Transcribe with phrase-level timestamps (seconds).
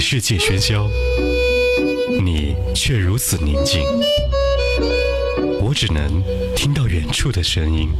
[0.00, 0.88] 世界喧嚣，
[2.22, 3.82] 你却如此宁静。
[5.60, 6.22] 我只能
[6.56, 7.90] 听到远处的声音。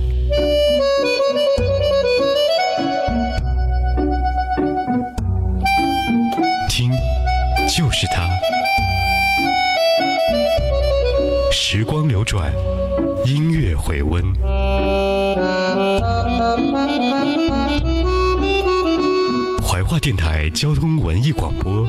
[6.71, 6.91] 听，
[7.69, 8.29] 就是它。
[11.53, 12.51] 时光流转，
[13.27, 14.25] 音乐回温。
[19.63, 21.87] 怀化电台交通文艺广播，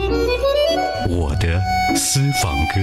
[1.09, 1.61] 我的
[1.93, 2.79] 私房歌。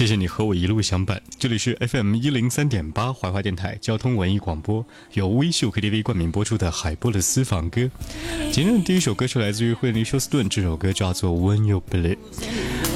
[0.00, 7.82] 谢谢你和我一路相伴，这里是 FM 一零三点八怀化电台交通文艺广播，由微秀 KTV 冠名播出的海波的私房歌。
[8.50, 12.16] 今天的第一首歌是来自于惠妮休斯顿，这首歌叫做 When You Believe。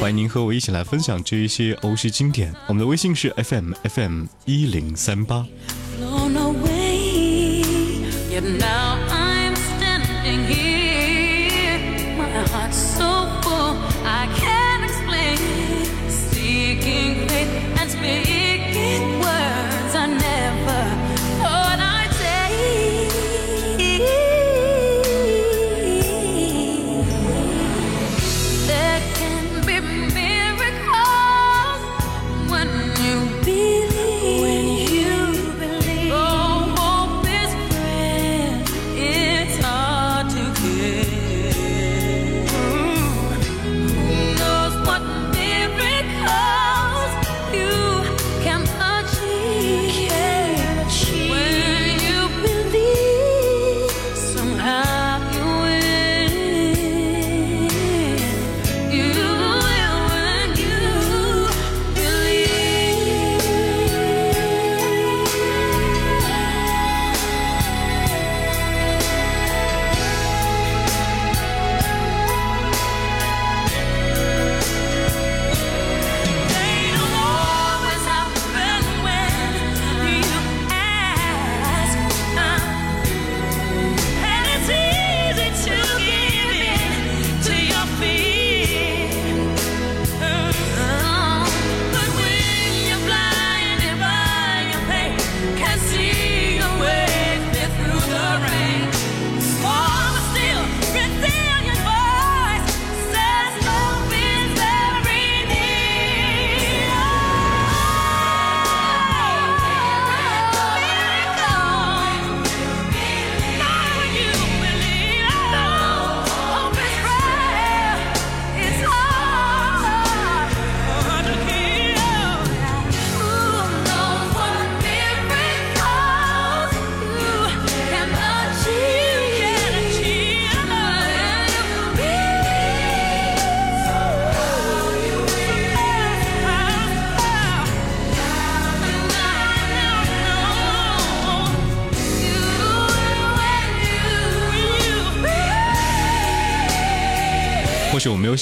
[0.00, 2.54] 欢迎您和我一起来分享这一些欧式经典。
[2.69, 5.47] 我们的微信是 FM FM 一零三八。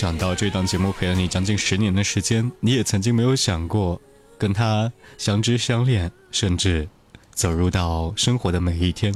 [0.03, 4.03] 想到，这档节目陪了你将近十年的时间，你也曾经没有想过
[4.37, 6.89] 跟他相知相恋，甚至
[7.33, 9.15] 走入到生活的每一天。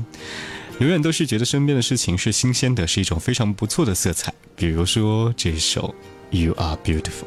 [0.79, 4.33] 永远都是觉得身边的事情是新鲜的，是一种非常不错的色彩。
[4.55, 5.93] 比如说这首
[6.39, 7.27] 《You Are Beautiful》。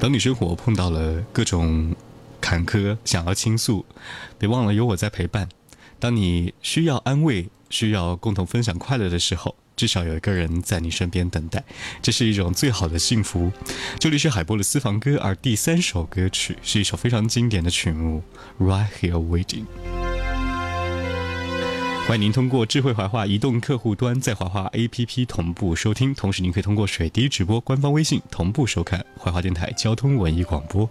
[0.00, 1.92] 当你生活碰到了各种
[2.40, 3.84] 坎坷，想要倾诉，
[4.38, 5.48] 别忘了有我在陪伴。
[5.98, 11.64] 当你需要安慰，需要共同分享快乐的时候，至少有一个人在你身边等待，
[12.00, 13.50] 这是一种最好的幸福。
[13.98, 18.22] 这里是海波的私房歌，而第三首歌曲是一首非常经典的曲目
[18.64, 19.64] 《Right Here Waiting》。
[22.08, 30.88] 欢迎您通过智慧怀化移动客户端在怀化 APP 同步收听，同时您可以通过水滴直播官方微信同步收看怀化电台交通文艺广播。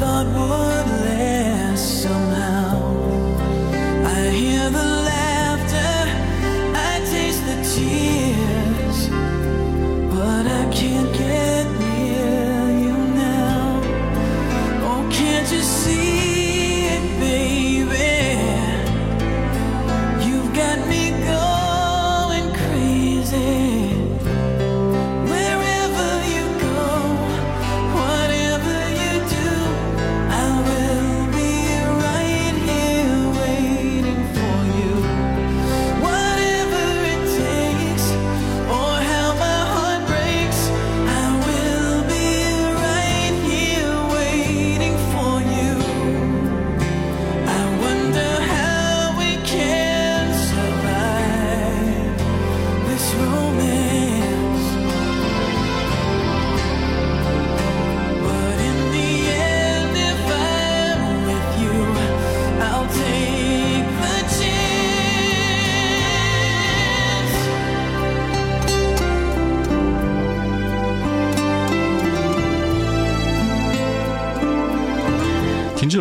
[0.00, 2.39] thought would last somehow.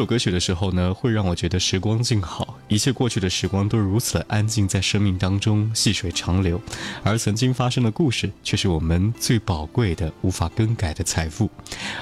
[0.09, 6.59] 歌曲的时候呢，会让我觉得时光静好，一切过去的时光都如此的安静，在生命当中细水长流，
[7.03, 11.47] 而曾经发生的故事却是我们最宝贵的、无法更改的财富。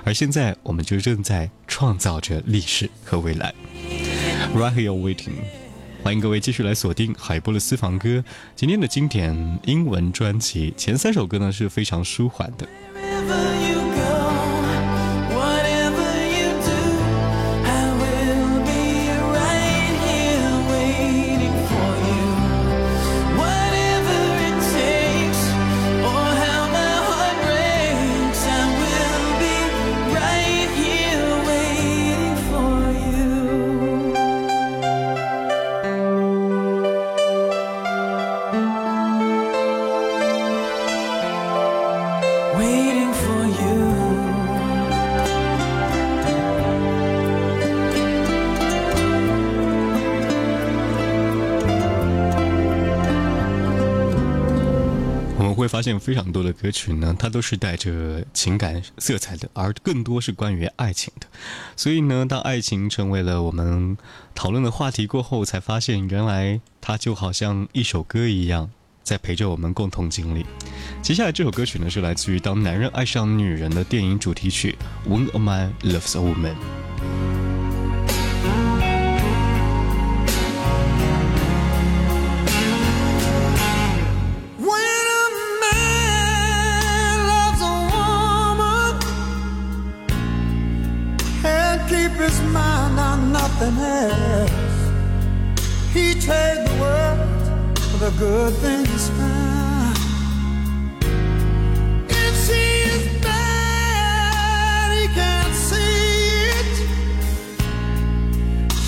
[0.05, 3.53] 而现在，我们就正在创造着历史和未来。
[4.55, 5.33] Right here waiting，
[6.01, 8.23] 欢迎各位继续来锁定海波的私房歌。
[8.55, 13.76] 今天的经典英文专辑前三首歌呢是非常舒缓的。
[55.77, 61.27] 发现非常多的歌曲呢，它都是带着情感色彩的，而更多是关于爱情的。
[61.75, 63.95] 所以呢，当爱情成为了我们
[64.33, 68.71] 讨论的话题过后，才发现原来它就好像一首歌一样，
[69.03, 70.43] 在陪着我们共同经历。
[71.03, 74.75] 接下来这首歌曲呢，是来自于《当男人爱上女人》的电影主题曲
[75.07, 76.55] 《When a Man Loves a Woman》。
[93.61, 94.51] Else.
[95.93, 99.97] He trade the world for the good things found.
[102.09, 106.75] If she is bad, he can't see it.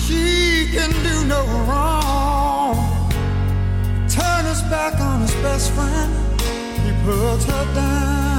[0.06, 3.10] She can do no wrong.
[4.08, 6.12] Turn his back on his best friend.
[6.84, 8.29] He puts her down.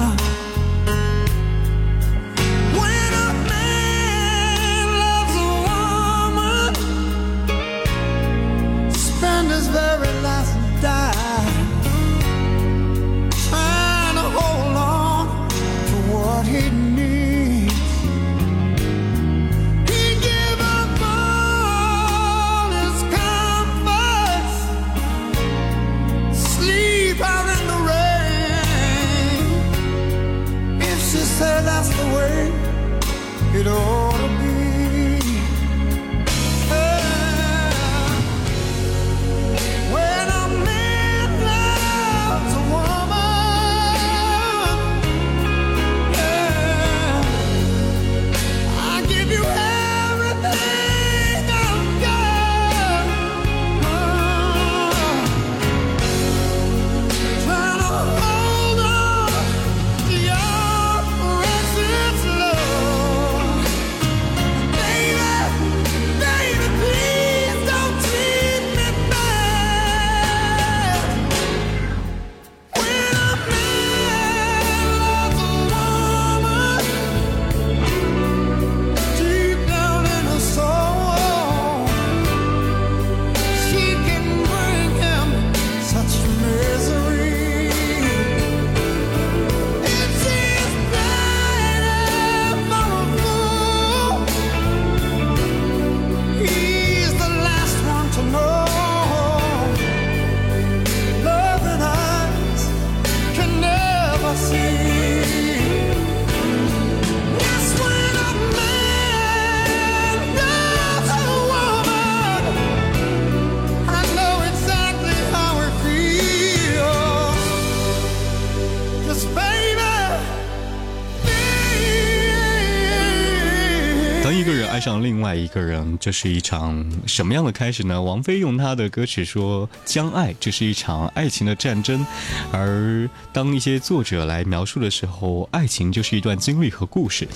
[125.53, 128.01] 个人，这是一场什么样的开始呢？
[128.01, 132.05] 王菲用她的歌曲说：“将爱，这是一场爱情的战争。”
[132.51, 137.27] 而当一些作者来描述的时候，爱情就是一段经历和故事。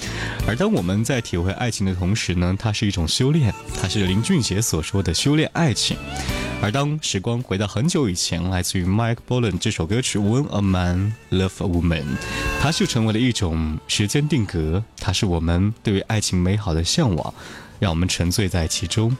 [0.47, 5.97] 而当我们在体会爱情的同时呢，它是一种修炼，它是林俊杰所说的修炼爱情。
[6.61, 12.03] 而当时光回到很久以前，来自于 Mike Bolan 这首歌曲《When a Man Love a Woman》，
[12.61, 17.33] 它就成为了一种时间定格，它是我们对于爱情美好的向往，
[17.79, 19.15] 让我们沉醉在其中。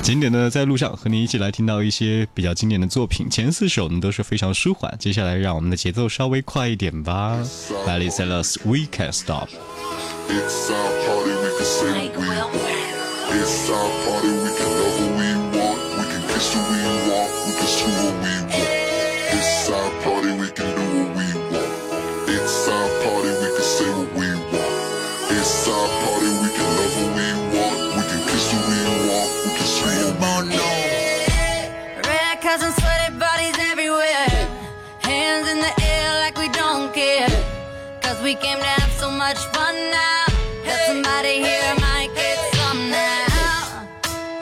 [0.00, 3.28] 经典的在路上，和你一起来听到一些比较经典的作品。
[3.28, 7.38] 前四首呢都是非常舒缓，接下来让我们的节奏稍微快一点吧。
[7.86, 9.48] Miley Cyrus We Can't Stop。
[10.30, 13.42] It's our party, we can say what we can.
[13.42, 15.17] It's our party, we can love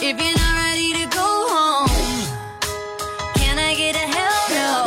[0.09, 1.89] If you're not ready to go home,
[3.35, 4.85] can I get a hell?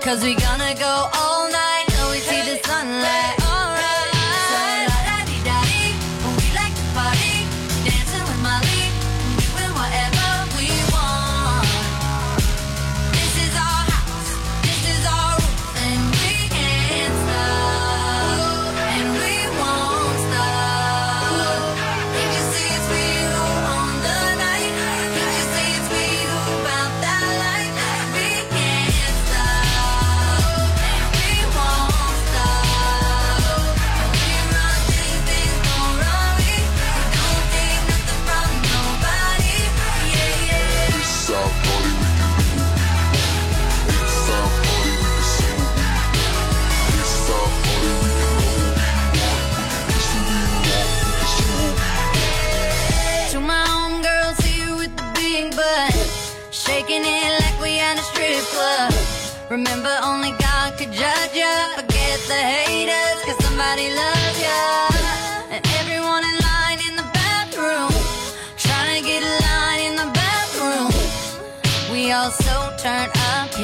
[0.00, 1.27] Cause we gonna go all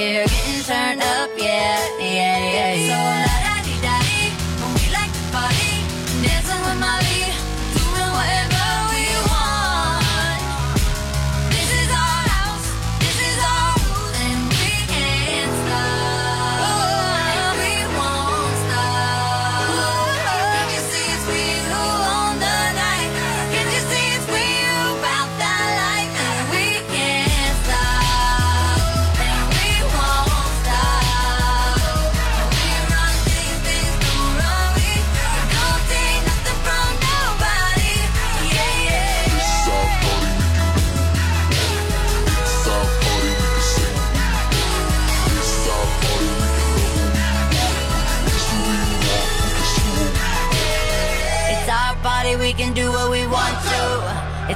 [0.05, 1.24] here, getting turned up,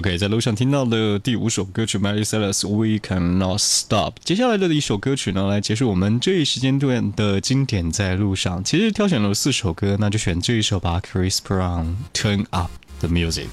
[0.00, 4.14] OK，在路上听到的第五首歌曲 Miley Cyrus We Cannot Stop。
[4.24, 8.64] 接下来的一首歌曲呢，来结束我们这一时间段的经典在路上。
[8.64, 13.48] 其实挑选了四首歌，那就选这一首吧，Chris Brown Turn Up the Music。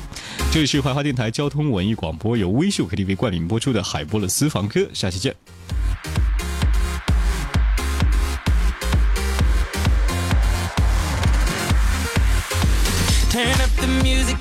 [0.49, 5.35] 这里是怀化电台交通文艺广播，由微秀 KTV 冠名播出的海波的私房歌，下期见。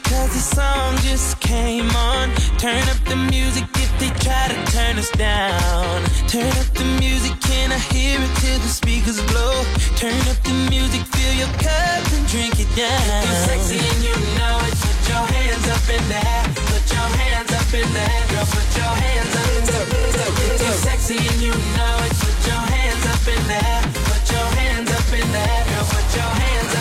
[0.06, 2.30] Cause the song just came on.
[2.58, 6.02] Turn up the music if they try to turn us down.
[6.30, 9.64] Turn up the music, can I hear it till the speakers blow?
[9.98, 12.94] Turn up the music, fill your cup and drink it down.
[13.02, 14.74] If you're sexy and you know it.
[14.78, 16.44] Put your hands up in the air.
[16.54, 18.46] Put your hands up in the air, girl.
[18.46, 19.48] Put your hands up.
[19.58, 20.32] It's up, it's up.
[20.38, 22.14] If you're sexy and you know it.
[22.22, 23.82] Put your hands up in the air.
[24.06, 25.86] Put your hands up in the air, girl.
[25.90, 26.75] Put your hands up.